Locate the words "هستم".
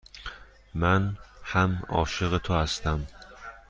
2.53-3.05